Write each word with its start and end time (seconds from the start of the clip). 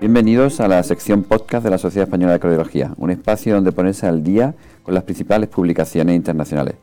Bienvenidos 0.00 0.60
a 0.60 0.68
la 0.68 0.82
sección 0.82 1.24
podcast 1.24 1.62
de 1.62 1.68
la 1.68 1.76
Sociedad 1.76 2.08
Española 2.08 2.32
de 2.32 2.40
Cardiología, 2.40 2.94
un 2.96 3.10
espacio 3.10 3.54
donde 3.54 3.70
ponerse 3.70 4.06
al 4.06 4.24
día 4.24 4.54
con 4.82 4.94
las 4.94 5.04
principales 5.04 5.50
publicaciones 5.50 6.16
internacionales. 6.16 6.76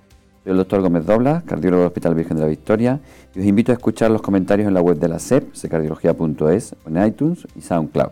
Soy 0.44 0.52
el 0.52 0.58
doctor 0.58 0.82
Gómez 0.82 1.08
Dobla, 1.08 1.42
cardiólogo 1.44 1.82
del 1.82 1.88
Hospital 1.88 2.14
Virgen 2.14 2.38
de 2.38 2.44
la 2.44 2.50
Victoria, 2.50 3.02
y 3.34 3.40
os 3.40 3.46
invito 3.48 3.72
a 3.72 3.74
escuchar 3.74 4.12
los 4.12 4.22
comentarios 4.22 4.68
en 4.68 4.76
la 4.76 4.82
web 4.82 5.00
de 5.00 5.08
la 5.08 5.18
SEP, 5.18 5.52
secardiología.es, 5.55 6.76
en 6.86 7.08
iTunes 7.08 7.48
y 7.55 7.62
SoundCloud. 7.62 8.12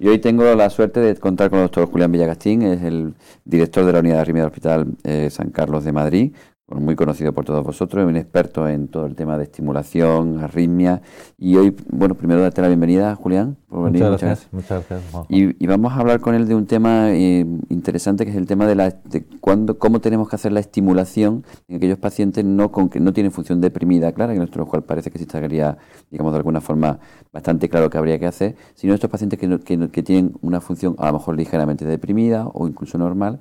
Y 0.00 0.08
hoy 0.08 0.18
tengo 0.18 0.52
la 0.56 0.68
suerte 0.68 0.98
de 0.98 1.14
contar 1.14 1.48
con 1.48 1.60
el 1.60 1.66
doctor 1.66 1.88
Julián 1.88 2.10
Villagastín, 2.10 2.62
es 2.62 2.82
el 2.82 3.14
director 3.44 3.84
de 3.84 3.92
la 3.92 4.00
unidad 4.00 4.16
de 4.16 4.20
arritmia 4.22 4.42
del 4.42 4.50
Hospital 4.50 4.86
eh, 5.04 5.28
San 5.30 5.50
Carlos 5.50 5.84
de 5.84 5.92
Madrid, 5.92 6.34
muy 6.68 6.96
conocido 6.96 7.32
por 7.32 7.44
todos 7.44 7.62
vosotros, 7.62 8.06
un 8.06 8.16
experto 8.16 8.66
en 8.68 8.88
todo 8.88 9.04
el 9.04 9.14
tema 9.14 9.36
de 9.36 9.44
estimulación, 9.44 10.38
arritmia. 10.42 11.02
Y 11.36 11.56
hoy, 11.56 11.76
bueno, 11.90 12.14
primero 12.14 12.40
darte 12.40 12.62
la 12.62 12.68
bienvenida, 12.68 13.14
Julián, 13.16 13.56
por 13.68 13.84
venir. 13.84 14.02
Muchas 14.02 14.20
gracias. 14.20 14.48
Muchas 14.52 14.88
gracias 14.88 15.26
y, 15.28 15.66
vamos 15.66 15.92
a 15.92 15.96
hablar 15.96 16.20
con 16.20 16.34
él 16.34 16.48
de 16.48 16.54
un 16.54 16.66
tema 16.66 17.10
eh, 17.10 17.44
interesante 17.68 18.24
que 18.24 18.30
es 18.30 18.36
el 18.36 18.46
tema 18.46 18.66
de, 18.66 18.76
la, 18.76 18.90
de 18.90 19.24
cuándo, 19.40 19.78
cómo 19.78 20.00
tenemos 20.00 20.28
que 20.28 20.36
hacer 20.36 20.52
la 20.52 20.60
estimulación 20.60 21.44
en 21.68 21.76
aquellos 21.76 21.98
pacientes 21.98 22.44
no 22.44 22.72
con 22.72 22.88
que 22.88 23.00
no 23.00 23.12
tienen 23.12 23.32
función 23.32 23.60
deprimida 23.60 24.12
clara, 24.12 24.32
que 24.32 24.36
en 24.36 24.40
nuestro 24.40 24.66
cual 24.66 24.84
parece 24.84 25.10
que 25.10 25.18
sí 25.18 25.24
estaría, 25.24 25.76
digamos, 26.10 26.32
de 26.32 26.38
alguna 26.38 26.60
forma 26.60 26.98
bastante 27.32 27.68
claro 27.68 27.90
que 27.90 27.98
habría 27.98 28.18
que 28.18 28.26
hacer, 28.26 28.56
sino 28.74 28.94
estos 28.94 29.10
pacientes 29.10 29.38
que, 29.38 29.58
que, 29.60 29.88
que 29.90 30.02
tienen 30.02 30.34
una 30.40 30.60
función 30.60 30.94
a 30.98 31.06
lo 31.08 31.14
mejor 31.14 31.36
ligeramente 31.36 31.84
deprimida 31.84 32.46
o 32.46 32.66
incluso 32.66 32.96
normal 32.96 33.40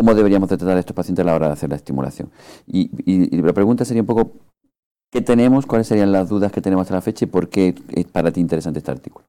cómo 0.00 0.14
deberíamos 0.14 0.48
tratar 0.48 0.78
a 0.78 0.80
estos 0.80 0.96
pacientes 0.96 1.22
a 1.22 1.26
la 1.26 1.34
hora 1.34 1.48
de 1.48 1.52
hacer 1.52 1.68
la 1.68 1.76
estimulación. 1.76 2.30
Y, 2.66 3.36
la 3.42 3.52
pregunta 3.52 3.84
sería 3.84 4.02
un 4.02 4.06
poco, 4.06 4.32
¿qué 5.10 5.20
tenemos? 5.20 5.66
¿Cuáles 5.66 5.88
serían 5.88 6.10
las 6.10 6.30
dudas 6.30 6.52
que 6.52 6.62
tenemos 6.62 6.84
hasta 6.84 6.94
la 6.94 7.02
fecha 7.02 7.26
y 7.26 7.28
por 7.28 7.50
qué 7.50 7.74
es 7.90 8.06
para 8.06 8.32
ti 8.32 8.40
interesante 8.40 8.78
este 8.78 8.90
artículo? 8.90 9.26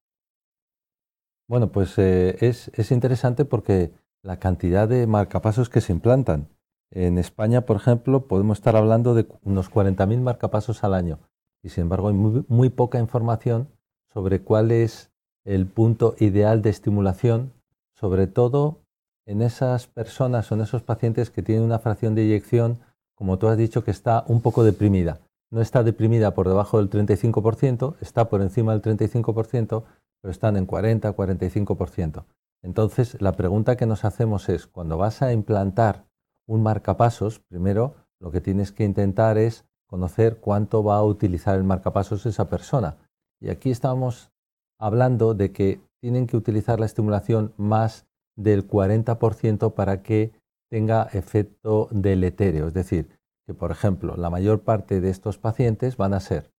Bueno, 1.50 1.73
pues 1.73 1.96
eh, 1.98 2.38
es, 2.40 2.92
interesante 2.92 3.44
porque 3.44 3.92
la 4.23 4.40
cantidad 4.40 4.88
de 4.88 5.08
marcapasos 5.08 5.68
que 5.68 5.81
se 5.81 5.92
implantan. 5.92 6.48
En 6.90 7.18
España, 7.18 7.66
por 7.66 7.76
ejemplo, 7.76 8.28
podemos 8.28 8.58
estar 8.58 8.78
hablando 8.78 9.14
de 9.14 9.28
unos 9.44 9.70
40.000 9.70 10.22
marcapasos 10.22 10.86
al 10.86 10.94
año 10.94 11.20
y 11.64 11.70
sin 11.70 11.81
embargo 11.84 12.08
hay 12.08 12.14
muy 12.14 12.70
poca 12.70 12.98
información 12.98 13.68
sobre 14.14 14.40
cuál 14.40 14.72
es 14.72 15.12
el 15.44 15.68
punto 15.68 16.16
ideal 16.20 16.62
de 16.62 16.70
estimulación, 16.70 17.52
sobre 17.94 18.28
todo 18.28 18.81
en 19.26 19.42
esas 19.42 19.88
personas 19.88 20.52
o 20.52 20.56
en 20.56 20.62
esos 20.62 20.84
pacientes 20.84 21.30
que 21.30 21.44
tienen 21.44 21.64
una 21.64 21.80
fracción 21.80 22.16
de 22.16 22.24
eyección, 22.24 22.80
como 23.16 23.38
tú 23.38 23.48
has 23.48 23.58
dicho, 23.58 23.84
que 23.84 23.92
está 23.92 24.24
un 24.28 24.42
poco 24.42 24.64
deprimida. 24.64 25.20
No 25.52 25.62
está 25.62 25.84
deprimida 25.84 26.34
por 26.34 26.48
debajo 26.48 26.78
del 26.78 26.90
35%, 26.90 27.96
está 28.02 28.30
por 28.30 28.42
encima 28.42 28.72
del 28.78 28.82
35%, 28.82 29.84
pero 30.22 30.32
están 30.32 30.58
en 30.58 30.66
40, 30.66 31.16
45%. 31.16 32.26
Entonces, 32.64 33.22
la 33.22 33.34
pregunta 33.34 33.76
que 33.76 33.86
nos 33.86 34.06
hacemos 34.06 34.48
es, 34.50 34.68
cuando 34.68 34.98
vas 34.98 35.22
a 35.22 35.34
implantar 35.34 36.06
un 36.48 36.64
marcapasos, 36.64 37.40
primero 37.40 37.96
lo 38.20 38.32
que 38.32 38.42
tienes 38.42 38.72
que 38.72 38.84
intentar 38.84 39.38
es 39.38 39.66
conocer 39.88 40.40
cuánto 40.40 40.84
va 40.84 40.98
a 40.98 41.04
utilizar 41.04 41.58
el 41.58 41.64
marcapasos 41.64 42.26
esa 42.26 42.50
persona. 42.50 42.98
Y 43.42 43.50
aquí 43.50 43.72
estamos 43.72 44.32
hablando 44.80 45.34
de 45.34 45.52
que 45.52 45.82
tienen 46.00 46.28
que 46.28 46.38
utilizar 46.38 46.80
la 46.80 46.86
estimulación 46.86 47.54
más 47.58 48.06
del 48.44 48.67
40% 48.67 49.73
para 49.73 50.02
que 50.02 50.31
tenga 50.70 51.03
efecto 51.14 51.89
deletéreo. 51.92 52.67
Es 52.67 52.73
decir, 52.73 53.09
que 53.45 53.53
por 53.53 53.72
ejemplo 53.72 54.16
la 54.16 54.30
mayor 54.30 54.61
parte 54.61 55.02
de 55.02 55.09
estos 55.09 55.38
pacientes 55.38 55.97
van 55.97 56.14
a 56.14 56.20
ser 56.20 56.52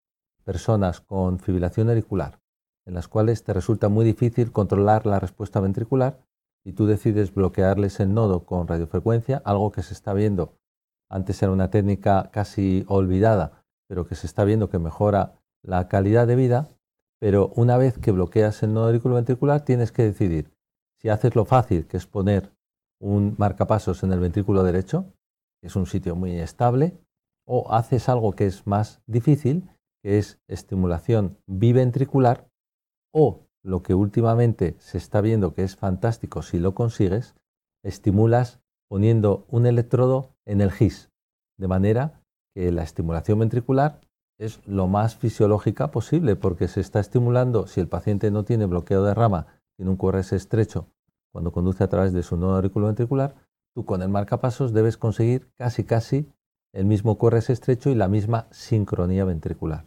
personas 0.45 1.01
con 1.01 1.39
fibrilación 1.39 1.89
auricular, 1.89 2.41
en 2.87 2.95
las 2.95 3.09
cuales 3.09 3.45
te 3.45 3.53
resulta 3.53 3.89
muy 3.89 4.05
difícil 4.05 4.53
controlar 4.53 5.07
la 5.07 5.21
respuesta 5.21 5.61
ventricular 5.61 6.21
y 6.65 6.73
tú 6.73 6.87
decides 6.87 7.35
bloquearles 7.35 8.01
el 8.01 8.13
nodo 8.13 8.45
con 8.45 8.67
radiofrecuencia, 8.67 9.41
algo 9.45 9.73
que 9.73 9.83
se 9.83 9.95
está 9.95 10.13
viendo, 10.13 10.55
antes 11.13 11.43
era 11.43 11.53
una 11.53 11.71
técnica 11.71 12.31
casi 12.33 12.85
olvidada, 12.89 13.65
pero 13.87 14.07
que 14.07 14.15
se 14.15 14.27
está 14.27 14.45
viendo 14.45 14.71
que 14.71 14.79
mejora 14.79 15.35
la 15.63 15.87
calidad 15.87 16.27
de 16.27 16.37
vida, 16.37 16.71
pero 17.21 17.53
una 17.55 17.77
vez 17.77 17.99
que 17.99 18.13
bloqueas 18.13 18.63
el 18.63 18.73
nodo 18.73 18.87
auriculoventricular 18.87 19.63
tienes 19.63 19.93
que 19.93 20.05
decidir 20.05 20.51
si 21.03 21.09
haces 21.09 21.35
lo 21.35 21.45
fácil, 21.45 21.87
que 21.87 21.97
es 21.97 22.07
poner 22.07 22.53
un 23.01 23.35
marcapasos 23.37 24.03
en 24.05 24.13
el 24.13 24.21
ventrículo 24.21 24.63
derecho, 24.63 25.13
que 25.61 25.67
es 25.67 25.77
un 25.77 25.87
sitio 25.87 26.15
muy 26.15 26.39
estable, 26.39 26.97
o 27.47 27.73
haces 27.73 28.09
algo 28.09 28.33
que 28.33 28.47
es 28.47 28.67
más 28.67 29.03
difícil, 29.07 29.69
que 30.03 30.19
es 30.19 30.41
estimulación 30.49 31.39
biventricular, 31.47 32.49
o 33.13 33.47
lo 33.65 33.83
que 33.83 33.95
últimamente 33.95 34.77
se 34.79 34.99
está 34.99 35.21
viendo 35.21 35.55
que 35.55 35.65
es 35.65 35.77
fantástico 35.77 36.43
si 36.43 36.59
lo 36.59 36.75
consigues, 36.75 37.35
estimulas 37.85 38.61
poniendo 38.89 39.45
un 39.49 39.67
electrodo 39.67 40.35
en 40.47 40.61
el 40.61 40.71
GIS, 40.71 41.11
de 41.59 41.69
manera 41.69 42.21
que 42.55 42.71
la 42.71 42.83
estimulación 42.83 43.41
ventricular 43.41 44.01
es 44.39 44.61
lo 44.67 44.87
más 44.87 45.17
fisiológica 45.17 45.91
posible, 45.91 46.37
porque 46.37 46.69
se 46.69 46.81
está 46.81 47.01
estimulando, 47.01 47.67
si 47.67 47.81
el 47.81 47.89
paciente 47.89 48.31
no 48.31 48.45
tiene 48.45 48.67
bloqueo 48.67 49.05
de 49.05 49.15
rama, 49.15 49.47
tiene 49.77 49.91
un 49.91 49.97
QRS 49.97 50.33
estrecho 50.33 50.87
cuando 51.33 51.51
conduce 51.51 51.83
a 51.83 51.89
través 51.89 52.13
de 52.13 52.23
su 52.23 52.37
nodo 52.37 52.57
auriculoventricular, 52.57 53.35
tú 53.75 53.85
con 53.85 54.03
el 54.03 54.11
marcapasos 54.11 54.73
debes 54.73 54.99
conseguir 54.99 55.49
casi 55.57 55.83
casi 55.83 56.29
el 56.75 56.85
mismo 56.85 57.19
QRS 57.19 57.51
estrecho 57.51 57.91
y 57.91 57.95
la 57.95 58.09
misma 58.09 58.47
sincronía 58.51 59.25
ventricular. 59.25 59.87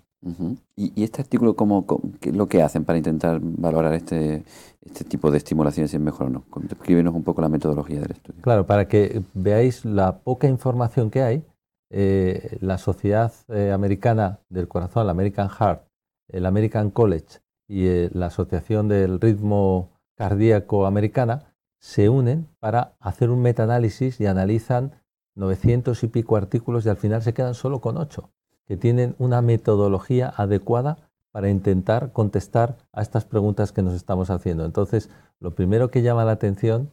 ¿Y, 0.76 1.04
este 1.04 1.22
artículo 1.22 1.56
cómo, 1.56 1.86
qué 2.20 2.30
es 2.30 2.36
lo 2.36 2.48
que 2.48 2.64
hacen 2.64 2.84
para 2.84 2.98
intentar 2.98 3.40
valorar 3.42 3.94
este, 3.94 4.44
este 4.82 5.04
tipo 5.04 5.30
de 5.30 5.38
estimulación 5.38 5.88
si 5.88 5.98
es 5.98 6.02
mejor 6.02 6.28
o 6.28 6.30
no? 6.32 6.46
Escríbenos 6.68 7.14
un 7.14 7.24
poco 7.24 7.42
la 7.42 7.50
metodología 7.50 8.02
del 8.02 8.12
estudio. 8.12 8.42
Claro, 8.42 8.66
para 8.66 8.88
que 8.88 9.22
veáis 9.36 9.86
la 9.86 10.22
poca 10.22 10.48
información 10.48 11.12
que 11.12 11.22
hay, 11.22 11.46
eh, 11.92 12.58
la 12.60 12.80
Sociedad 12.80 13.32
eh, 13.50 13.72
Americana 13.72 14.40
del 14.50 14.68
Corazón, 14.68 15.06
la 15.06 15.12
American 15.12 15.48
Heart, 15.48 15.84
el 16.30 16.48
American 16.48 16.90
College 16.90 17.45
y 17.68 17.88
eh, 17.88 18.10
la 18.14 18.28
Asociación 18.28 18.88
del 18.88 19.20
Ritmo 19.20 19.92
Cardíaco 20.16 20.86
Americana 20.86 21.56
se 21.80 22.10
unen 22.10 22.48
para 22.60 22.96
hacer 23.00 23.30
un 23.30 23.42
metaanálisis 23.42 24.20
y 24.20 24.26
analizan 24.26 24.94
900 25.36 26.04
y 26.04 26.08
pico 26.08 26.38
artículos 26.38 26.86
y 26.86 26.90
al 26.90 26.98
final 26.98 27.22
se 27.22 27.34
quedan 27.34 27.54
solo 27.54 27.82
con 27.82 27.98
8, 27.98 28.32
que 28.66 28.78
tienen 28.78 29.16
una 29.20 29.42
metodología 29.42 30.34
adecuada 30.36 31.10
para 31.32 31.50
intentar 31.50 32.14
contestar 32.14 32.78
a 32.94 33.02
estas 33.02 33.26
preguntas 33.26 33.74
que 33.74 33.82
nos 33.82 33.94
estamos 33.94 34.30
haciendo. 34.30 34.64
Entonces, 34.64 35.10
lo 35.40 35.54
primero 35.54 35.92
que 35.92 36.02
llama 36.02 36.24
la 36.24 36.32
atención, 36.32 36.92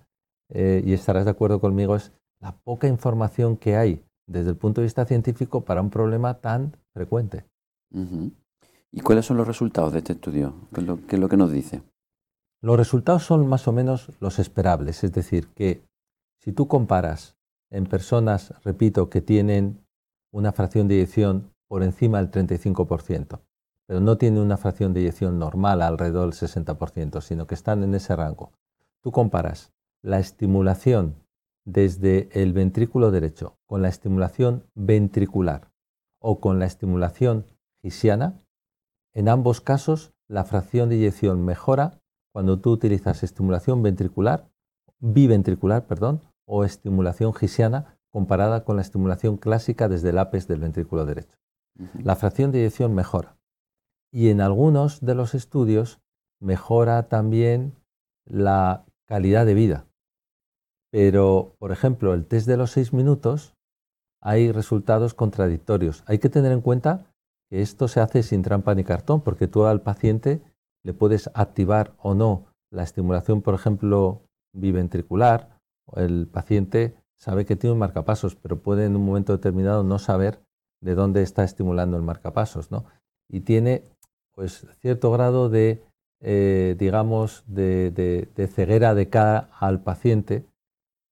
eh, 0.49 0.83
y 0.84 0.93
estarás 0.93 1.25
de 1.25 1.31
acuerdo 1.31 1.60
conmigo, 1.60 1.94
es 1.94 2.12
la 2.41 2.56
poca 2.65 2.89
información 2.89 3.56
que 3.56 3.77
hay 3.77 4.04
desde 4.27 4.50
el 4.50 4.56
punto 4.56 4.81
de 4.81 4.87
vista 4.87 5.04
científico 5.04 5.65
para 5.65 5.81
un 5.81 5.91
problema 5.91 6.34
tan 6.41 6.77
frecuente. 6.93 7.44
¿Y 8.92 9.00
cuáles 9.00 9.25
son 9.25 9.38
los 9.38 9.47
resultados 9.47 9.92
de 9.92 10.00
este 10.00 10.12
estudio? 10.12 10.54
¿Qué 10.75 11.16
es 11.16 11.19
lo 11.19 11.28
que 11.28 11.36
nos 11.38 11.50
dice? 11.50 11.82
Los 12.60 12.76
resultados 12.76 13.25
son 13.25 13.47
más 13.47 13.66
o 13.66 13.72
menos 13.72 14.12
los 14.20 14.38
esperables, 14.38 15.03
es 15.03 15.12
decir, 15.12 15.48
que 15.54 15.82
si 16.38 16.53
tú 16.53 16.69
comparas 16.69 17.36
en 17.70 17.86
personas, 17.86 18.54
repito, 18.62 19.08
que 19.08 19.22
tienen 19.22 19.84
una 20.30 20.53
fracción 20.53 20.88
de 20.88 20.97
eyección 20.97 21.50
por 21.69 21.82
encima 21.82 22.19
del 22.19 22.30
35%, 22.30 23.41
pero 23.86 24.00
no 24.00 24.19
tienen 24.19 24.42
una 24.42 24.58
fracción 24.58 24.92
de 24.92 25.00
eyección 25.00 25.38
normal 25.38 25.80
alrededor 25.80 26.30
del 26.30 26.38
60%, 26.38 27.22
sino 27.22 27.47
que 27.47 27.54
están 27.54 27.82
en 27.82 27.94
ese 27.94 28.14
rango, 28.14 28.53
tú 29.03 29.10
comparas 29.10 29.72
la 30.03 30.19
estimulación 30.19 31.16
desde 31.64 32.28
el 32.32 32.53
ventrículo 32.53 33.10
derecho 33.10 33.56
con 33.66 33.80
la 33.80 33.88
estimulación 33.88 34.64
ventricular 34.74 35.70
o 36.20 36.41
con 36.41 36.59
la 36.59 36.66
estimulación 36.66 37.47
gisiana, 37.80 38.41
en 39.14 39.28
ambos 39.28 39.60
casos 39.60 40.12
la 40.28 40.44
fracción 40.44 40.88
de 40.88 40.97
eyección 40.97 41.44
mejora 41.44 42.00
cuando 42.32 42.59
tú 42.59 42.70
utilizas 42.70 43.22
estimulación 43.22 43.82
ventricular, 43.82 44.50
biventricular, 45.00 45.86
perdón, 45.86 46.22
o 46.47 46.64
estimulación 46.64 47.34
gisiana 47.34 47.98
comparada 48.10 48.64
con 48.64 48.76
la 48.76 48.82
estimulación 48.82 49.36
clásica 49.36 49.88
desde 49.88 50.10
el 50.10 50.18
ápice 50.18 50.48
del 50.48 50.60
ventrículo 50.60 51.04
derecho. 51.04 51.36
La 52.03 52.16
fracción 52.16 52.53
de 52.53 52.60
eyección 52.60 52.94
mejora. 52.94 53.36
Y 54.10 54.28
en 54.28 54.41
algunos 54.41 55.00
de 55.00 55.15
los 55.15 55.34
estudios 55.34 56.00
mejora 56.41 57.08
también 57.08 57.74
la 58.24 58.84
calidad 59.06 59.47
de 59.47 59.54
vida. 59.54 59.86
Pero, 60.91 61.56
por 61.58 61.72
ejemplo, 61.72 62.12
el 62.12 62.26
test 62.26 62.47
de 62.47 62.58
los 62.58 62.70
seis 62.70 62.92
minutos, 62.92 63.54
hay 64.20 64.53
resultados 64.53 65.15
contradictorios. 65.15 66.04
Hay 66.06 66.18
que 66.18 66.28
tener 66.28 66.53
en 66.53 66.60
cuenta 66.60 67.11
esto 67.60 67.89
se 67.89 68.01
hace 68.01 68.22
sin 68.22 68.43
trampa 68.43 68.75
ni 68.75 68.84
cartón, 68.84 69.21
porque 69.21 69.49
tú 69.49 69.65
al 69.65 69.83
paciente 69.83 70.43
le 70.84 70.95
puedes 70.95 71.31
activar 71.34 71.95
o 71.99 72.15
no 72.15 72.47
la 72.71 72.83
estimulación, 72.83 73.43
por 73.43 73.54
ejemplo, 73.54 74.22
biventricular. 74.54 75.59
El 75.95 76.27
paciente 76.27 76.97
sabe 77.19 77.45
que 77.45 77.57
tiene 77.57 77.72
un 77.72 77.78
marcapasos, 77.78 78.34
pero 78.37 78.63
puede 78.63 78.87
en 78.87 78.97
un 78.97 79.04
momento 79.04 79.33
determinado 79.33 79.84
no 79.84 79.99
saber 79.99 80.41
de 80.81 80.95
dónde 80.95 81.22
está 81.22 81.45
estimulando 81.45 81.97
el 81.97 82.03
marcapasos, 82.03 82.71
¿no? 82.71 82.87
Y 83.28 83.41
tiene 83.41 83.84
pues 84.34 84.66
cierto 84.81 85.13
grado 85.13 85.49
de 85.49 85.84
eh, 86.25 86.77
digamos, 86.78 87.43
de, 87.49 88.28
ceguera 88.54 88.95
de 88.95 89.09
cara 89.09 89.51
al 89.59 89.83
paciente 89.83 90.47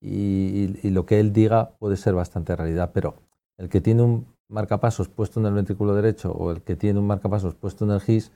y, 0.00 0.88
lo 0.88 1.04
que 1.04 1.18
él 1.18 1.32
diga 1.32 1.76
puede 1.78 1.96
ser 1.96 2.14
bastante 2.14 2.54
realidad, 2.54 2.92
pero 2.94 3.16
el 3.58 3.68
que 3.68 3.80
tiene 3.80 4.02
un 4.02 4.26
marcapasos 4.50 5.08
puesto 5.08 5.40
en 5.40 5.46
el 5.46 5.54
ventrículo 5.54 5.94
derecho 5.94 6.32
o 6.32 6.50
el 6.50 6.62
que 6.62 6.76
tiene 6.76 6.98
un 6.98 7.06
marcapasos 7.06 7.54
puesto 7.54 7.84
en 7.84 7.92
el 7.92 8.00
GIS, 8.00 8.32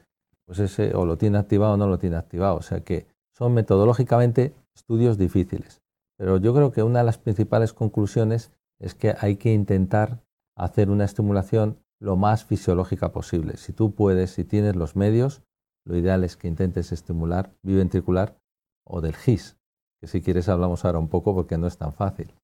pues 0.47 0.59
ese 0.59 0.95
o 0.95 1.05
lo 1.05 1.19
tiene 1.19 1.39
activado 1.39 1.75
o 1.75 1.77
no 1.77 1.87
lo 1.87 1.99
tiene 1.99 2.17
activado. 2.17 2.57
O 2.57 2.63
sea 2.63 2.81
que 2.81 3.07
son 3.33 3.53
metodológicamente 3.55 4.55
estudios 4.75 5.19
difíciles. 5.19 5.83
Pero 6.17 6.37
yo 6.39 6.55
creo 6.55 6.71
que 6.71 6.83
una 6.83 7.01
de 7.01 7.05
las 7.05 7.19
principales 7.19 7.73
conclusiones 7.73 8.53
es 8.81 8.95
que 8.95 9.15
hay 9.19 9.37
que 9.37 9.53
intentar 9.53 10.23
hacer 10.57 10.91
una 10.91 11.05
estimulación 11.05 11.79
lo 12.01 12.17
más 12.17 12.45
fisiológica 12.45 13.13
posible. 13.13 13.57
Si 13.57 13.73
tú 13.73 13.95
puedes, 13.95 14.31
si 14.31 14.45
tienes 14.45 14.77
los 14.77 14.95
medios, 14.95 15.43
lo 15.85 15.97
ideal 15.97 16.23
es 16.25 16.37
que 16.37 16.49
intentes 16.49 16.93
estimular 16.93 17.53
biventricular 17.63 18.39
o 18.87 19.01
del 19.01 19.17
GIS, 19.17 19.57
que 20.01 20.07
si 20.07 20.23
quieres 20.23 20.49
hablamos 20.49 20.85
ahora 20.85 20.99
un 20.99 21.09
poco 21.09 21.35
porque 21.35 21.59
no 21.59 21.67
es 21.67 21.77
tan 21.77 21.93
fácil. 21.93 22.35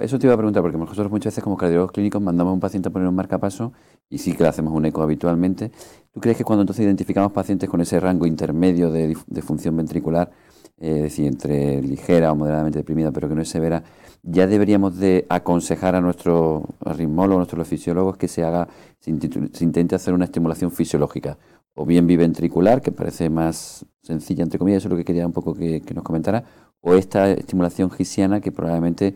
Eso 0.00 0.18
te 0.18 0.26
iba 0.26 0.34
a 0.34 0.36
preguntar, 0.36 0.62
porque 0.62 0.78
nosotros 0.78 1.10
muchas 1.10 1.32
veces 1.32 1.44
como 1.44 1.56
cardiólogos 1.56 1.92
clínicos 1.92 2.20
mandamos 2.20 2.50
a 2.50 2.54
un 2.54 2.60
paciente 2.60 2.88
a 2.88 2.92
poner 2.92 3.08
un 3.08 3.14
marcapaso 3.14 3.72
y 4.08 4.18
sí 4.18 4.32
que 4.32 4.42
le 4.42 4.48
hacemos 4.48 4.72
un 4.72 4.84
eco 4.86 5.02
habitualmente. 5.02 5.70
¿Tú 6.12 6.20
crees 6.20 6.36
que 6.36 6.44
cuando 6.44 6.62
entonces 6.62 6.84
identificamos 6.84 7.32
pacientes 7.32 7.68
con 7.68 7.80
ese 7.80 8.00
rango 8.00 8.26
intermedio 8.26 8.90
de, 8.90 9.14
función 9.42 9.76
ventricular, 9.76 10.30
es 10.78 11.02
decir, 11.02 11.26
entre 11.26 11.80
ligera 11.82 12.32
o 12.32 12.36
moderadamente 12.36 12.78
deprimida, 12.78 13.12
pero 13.12 13.28
que 13.28 13.34
no 13.34 13.42
es 13.42 13.48
severa, 13.48 13.82
ya 14.22 14.46
deberíamos 14.46 14.98
de 14.98 15.24
aconsejar 15.28 15.94
a 15.94 16.00
nuestro 16.00 16.64
ritmólogo, 16.80 17.36
a 17.36 17.38
nuestros 17.38 17.68
fisiólogos, 17.68 18.16
que 18.16 18.28
se 18.28 18.42
haga, 18.42 18.68
se 18.98 19.10
intente 19.10 19.94
hacer 19.94 20.14
una 20.14 20.24
estimulación 20.24 20.70
fisiológica? 20.70 21.38
o 21.76 21.84
bien 21.84 22.06
biventricular, 22.06 22.80
que 22.80 22.90
parece 22.90 23.30
más 23.30 23.84
sencilla, 24.02 24.42
entre 24.42 24.58
comillas, 24.58 24.78
eso 24.78 24.88
es 24.88 24.92
lo 24.92 24.96
que 24.96 25.04
quería 25.04 25.26
un 25.26 25.32
poco 25.32 25.54
que, 25.54 25.82
nos 25.94 26.02
comentara, 26.02 26.42
o 26.80 26.94
esta 26.94 27.30
estimulación 27.30 27.90
gisiana 27.90 28.40
que 28.40 28.50
probablemente, 28.50 29.14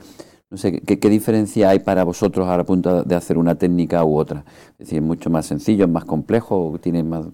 no 0.50 0.56
sé, 0.56 0.80
¿qué, 0.80 1.08
diferencia 1.08 1.70
hay 1.70 1.78
para 1.78 2.02
vosotros 2.02 2.48
a 2.48 2.56
la 2.56 2.64
punto 2.64 3.04
de 3.04 3.14
hacer 3.14 3.38
una 3.38 3.54
técnica 3.54 4.04
u 4.04 4.18
otra? 4.18 4.44
Es 4.72 4.78
decir, 4.78 4.98
¿es 4.98 5.04
mucho 5.04 5.30
más 5.30 5.46
sencillo, 5.46 5.84
es 5.84 5.90
más 5.90 6.04
complejo 6.04 6.70
o 6.70 6.78
tiene 6.78 7.04
más, 7.04 7.26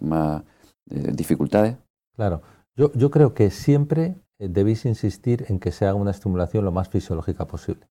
más, 0.00 0.42
eh, 0.90 1.12
dificultades? 1.14 1.76
Claro, 2.16 2.42
yo, 2.74 2.92
yo 2.94 3.12
creo 3.12 3.32
que 3.32 3.50
siempre 3.50 4.16
eh, 4.40 4.48
debéis 4.48 4.84
insistir 4.86 5.44
en 5.48 5.60
que 5.60 5.70
se 5.70 5.86
haga 5.86 5.94
una 5.94 6.10
estimulación 6.10 6.64
lo 6.64 6.72
más 6.72 6.88
fisiológica 6.88 7.46
posible. 7.46 7.86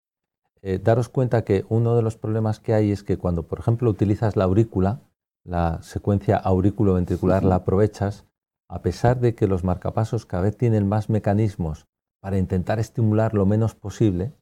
Eh, 0.61 0.79
daros 0.83 1.07
cuenta 1.07 1.43
que 1.43 1.65
uno 1.69 1.95
de 1.95 2.01
los 2.01 2.17
problemas 2.17 2.59
que 2.59 2.73
hay 2.73 2.91
es 2.91 3.03
que 3.03 3.17
cuando, 3.17 3.43
por 3.43 3.59
ejemplo, 3.59 3.89
utilizas 3.89 4.35
la 4.35 4.43
aurícula, 4.43 5.01
la 5.45 5.81
secuencia 5.81 6.37
aurículo-ventricular 6.37 7.43
la 7.43 7.55
aprovechas, 7.55 8.25
a 8.69 8.81
pesar 8.81 9.19
de 9.19 9.33
que 9.35 9.47
los 9.47 9.63
marcapasos 9.63 10.25
cada 10.25 10.43
vez 10.43 10.57
tienen 10.57 10.87
más 10.87 11.09
mecanismos 11.09 11.87
para 12.21 12.37
intentar 12.37 12.79
estimular 12.79 13.33
lo 13.33 13.45
menos 13.45 13.75
posible, 13.75 14.33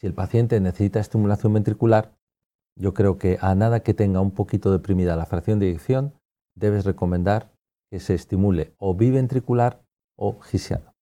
si 0.00 0.06
el 0.06 0.14
paciente 0.14 0.60
necesita 0.60 1.00
estimulación 1.00 1.52
ventricular, 1.52 2.16
yo 2.78 2.92
creo 2.92 3.18
que 3.18 3.38
a 3.40 3.54
nada 3.54 3.80
que 3.80 3.94
tenga 3.94 4.20
un 4.20 4.32
poquito 4.32 4.70
deprimida 4.70 5.16
la 5.16 5.26
fracción 5.26 5.58
de 5.58 5.68
eyección, 5.68 6.12
debes 6.54 6.84
recomendar 6.84 7.52
que 7.90 8.00
se 8.00 8.14
estimule 8.14 8.74
o 8.78 8.94
biventricular 8.94 9.82
o 10.16 10.40
gisiano. 10.40 10.94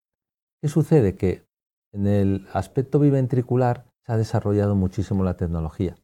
¿Qué 0.61 0.69
sucede? 0.69 1.17
Que 1.17 1.45
en 1.93 2.07
el 2.07 2.47
aspecto 2.53 2.99
biventricular 2.99 3.87
se 4.05 4.13
ha 4.13 4.17
desarrollado 4.17 4.75
muchísimo 4.75 5.25
la 5.25 5.37
tecnología. 5.37 5.97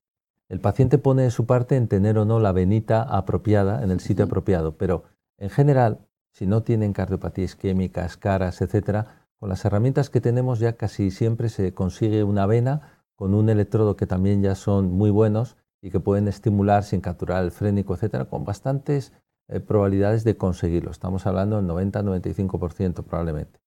El 0.48 0.60
paciente 0.60 0.98
pone 0.98 1.22
de 1.22 1.30
su 1.30 1.46
parte 1.46 1.76
en 1.76 1.86
tener 1.86 2.18
o 2.18 2.24
no 2.24 2.40
la 2.40 2.52
venita 2.52 3.02
apropiada 3.02 3.84
en 3.84 3.90
el 3.90 4.00
sitio 4.00 4.24
apropiado, 4.24 4.76
pero 4.76 5.04
en 5.38 5.50
general, 5.50 6.06
si 6.32 6.46
no 6.46 6.62
tienen 6.62 6.92
cardiopatía 6.92 7.44
isquémica, 7.44 8.08
caras, 8.18 8.60
etcétera, 8.60 9.19
con 9.40 9.48
las 9.48 9.64
herramientas 9.64 10.10
que 10.10 10.20
tenemos 10.20 10.58
ya 10.58 10.74
casi 10.74 11.10
siempre 11.10 11.48
se 11.48 11.72
consigue 11.72 12.24
una 12.24 12.44
vena 12.44 13.00
con 13.16 13.34
un 13.34 13.48
electrodo 13.48 13.96
que 13.96 14.06
también 14.06 14.42
ya 14.42 14.54
son 14.54 14.92
muy 14.92 15.10
buenos 15.10 15.56
y 15.82 15.90
que 15.90 15.98
pueden 15.98 16.28
estimular 16.28 16.84
sin 16.84 17.00
capturar 17.00 17.42
el 17.42 17.50
frénico, 17.50 17.94
etcétera, 17.94 18.26
con 18.26 18.44
bastantes 18.44 19.14
eh, 19.48 19.60
probabilidades 19.60 20.24
de 20.24 20.36
conseguirlo. 20.36 20.90
Estamos 20.90 21.26
hablando 21.26 21.56
del 21.56 21.66
90-95% 21.66 23.02
probablemente. 23.02 23.60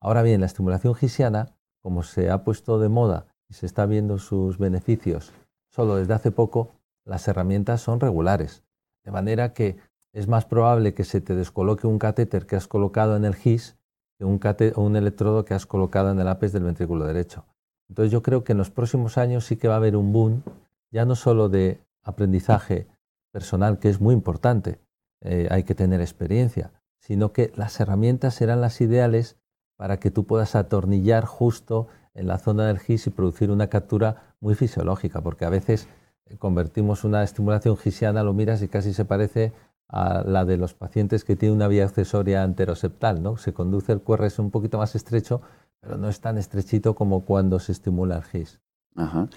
Ahora 0.00 0.22
bien, 0.22 0.40
la 0.40 0.46
estimulación 0.46 0.94
gisiana, 0.94 1.56
como 1.82 2.04
se 2.04 2.30
ha 2.30 2.44
puesto 2.44 2.78
de 2.78 2.88
moda 2.88 3.26
y 3.48 3.54
se 3.54 3.66
está 3.66 3.86
viendo 3.86 4.18
sus 4.18 4.58
beneficios 4.58 5.32
solo 5.68 5.96
desde 5.96 6.14
hace 6.14 6.30
poco, 6.30 6.76
las 7.04 7.26
herramientas 7.26 7.80
son 7.80 7.98
regulares. 7.98 8.62
De 9.04 9.10
manera 9.10 9.52
que 9.52 9.78
es 10.12 10.28
más 10.28 10.44
probable 10.44 10.94
que 10.94 11.04
se 11.04 11.20
te 11.20 11.34
descoloque 11.34 11.88
un 11.88 11.98
catéter 11.98 12.46
que 12.46 12.56
has 12.56 12.68
colocado 12.68 13.16
en 13.16 13.24
el 13.24 13.34
GIS 13.34 13.77
un, 14.20 14.40
un 14.76 14.96
electrodo 14.96 15.44
que 15.44 15.54
has 15.54 15.66
colocado 15.66 16.10
en 16.10 16.20
el 16.20 16.28
APES 16.28 16.52
del 16.52 16.64
ventrículo 16.64 17.06
derecho. 17.06 17.44
Entonces 17.88 18.12
yo 18.12 18.22
creo 18.22 18.44
que 18.44 18.52
en 18.52 18.58
los 18.58 18.70
próximos 18.70 19.18
años 19.18 19.44
sí 19.44 19.56
que 19.56 19.68
va 19.68 19.74
a 19.74 19.78
haber 19.78 19.96
un 19.96 20.12
boom, 20.12 20.42
ya 20.90 21.04
no 21.04 21.14
solo 21.14 21.48
de 21.48 21.80
aprendizaje 22.02 22.86
personal, 23.32 23.78
que 23.78 23.88
es 23.88 24.00
muy 24.00 24.14
importante, 24.14 24.80
eh, 25.20 25.48
hay 25.50 25.64
que 25.64 25.74
tener 25.74 26.00
experiencia, 26.00 26.72
sino 27.00 27.32
que 27.32 27.52
las 27.56 27.78
herramientas 27.80 28.34
serán 28.34 28.60
las 28.60 28.80
ideales 28.80 29.36
para 29.76 29.98
que 29.98 30.10
tú 30.10 30.24
puedas 30.24 30.54
atornillar 30.54 31.24
justo 31.24 31.88
en 32.14 32.26
la 32.26 32.38
zona 32.38 32.66
del 32.66 32.78
GIS 32.78 33.06
y 33.06 33.10
producir 33.10 33.50
una 33.50 33.68
captura 33.68 34.34
muy 34.40 34.54
fisiológica, 34.54 35.20
porque 35.20 35.44
a 35.44 35.50
veces 35.50 35.88
eh, 36.26 36.36
convertimos 36.36 37.04
una 37.04 37.22
estimulación 37.22 37.76
gisiana, 37.76 38.22
lo 38.22 38.34
miras 38.34 38.62
y 38.62 38.68
casi 38.68 38.92
se 38.92 39.04
parece 39.04 39.52
a 39.88 40.22
la 40.24 40.44
de 40.44 40.56
los 40.56 40.74
pacientes 40.74 41.24
que 41.24 41.36
tienen 41.36 41.56
una 41.56 41.68
vía 41.68 41.84
accesoria 41.84 42.42
anteroseptal, 42.42 43.22
¿no? 43.22 43.36
Se 43.36 43.52
conduce 43.52 43.92
el 43.92 44.02
QRS 44.02 44.38
un 44.38 44.50
poquito 44.50 44.78
más 44.78 44.94
estrecho, 44.94 45.40
pero 45.80 45.96
no 45.96 46.08
es 46.08 46.20
tan 46.20 46.38
estrechito 46.38 46.94
como 46.94 47.24
cuando 47.24 47.58
se 47.58 47.72
estimula 47.72 48.16
el 48.16 48.24
GIS. 48.24 48.60
Ajá. 48.98 49.28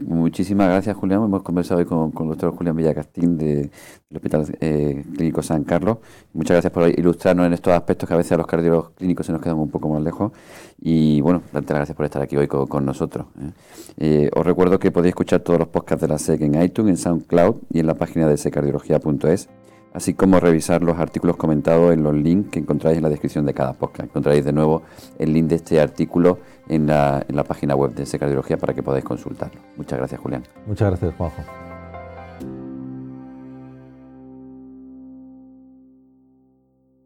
muchísimas 0.00 0.68
gracias, 0.68 0.94
Julián. 0.94 1.22
Hemos 1.22 1.42
conversado 1.42 1.80
hoy 1.80 1.86
con, 1.86 2.10
con 2.10 2.26
el 2.26 2.30
doctor 2.32 2.54
Julián 2.54 2.76
Villacastín 2.76 3.38
del 3.38 3.70
Hospital 4.14 4.58
eh, 4.60 5.04
Clínico 5.16 5.42
San 5.42 5.64
Carlos. 5.64 5.98
Muchas 6.34 6.56
gracias 6.56 6.70
por 6.70 6.86
ilustrarnos 6.86 7.46
en 7.46 7.54
estos 7.54 7.72
aspectos 7.72 8.06
que 8.06 8.14
a 8.14 8.18
veces 8.18 8.32
a 8.32 8.36
los 8.36 8.46
cardiólogos 8.46 8.90
clínicos 8.90 9.24
se 9.24 9.32
nos 9.32 9.40
quedan 9.40 9.56
un 9.56 9.70
poco 9.70 9.88
más 9.88 10.02
lejos. 10.02 10.32
Y 10.78 11.22
bueno, 11.22 11.42
muchas 11.50 11.66
gracias 11.66 11.96
por 11.96 12.04
estar 12.04 12.20
aquí 12.20 12.36
hoy 12.36 12.46
con, 12.46 12.84
nosotros. 12.84 13.26
¿eh? 13.40 13.52
Eh, 13.96 14.30
os 14.36 14.44
recuerdo 14.44 14.78
que 14.78 14.90
podéis 14.90 15.12
escuchar 15.12 15.40
todos 15.40 15.60
los 15.60 15.68
podcasts 15.68 16.02
de 16.02 16.08
la 16.08 16.18
SEC 16.18 16.42
en 16.42 16.62
iTunes, 16.62 16.90
en 16.90 16.96
SoundCloud 16.98 17.56
y 17.70 17.80
en 17.80 17.86
la 17.86 17.94
página 17.94 18.28
de 18.28 18.36
secardiología.es 18.36 19.48
así 19.96 20.12
como 20.12 20.38
revisar 20.38 20.82
los 20.82 20.98
artículos 20.98 21.36
comentados 21.36 21.94
en 21.94 22.02
los 22.02 22.14
links 22.14 22.50
que 22.50 22.58
encontráis 22.58 22.98
en 22.98 23.02
la 23.02 23.08
descripción 23.08 23.46
de 23.46 23.54
cada 23.54 23.72
podcast. 23.72 24.10
Encontraréis 24.10 24.44
de 24.44 24.52
nuevo 24.52 24.82
el 25.18 25.32
link 25.32 25.46
de 25.46 25.56
este 25.56 25.80
artículo 25.80 26.38
en 26.68 26.86
la, 26.86 27.24
en 27.26 27.34
la 27.34 27.44
página 27.44 27.74
web 27.74 27.94
de 27.94 28.04
Secardiología 28.04 28.58
para 28.58 28.74
que 28.74 28.82
podáis 28.82 29.04
consultarlo. 29.04 29.58
Muchas 29.76 29.98
gracias, 29.98 30.20
Julián. 30.20 30.42
Muchas 30.66 30.90
gracias, 30.90 31.14
Juanjo. 31.16 31.65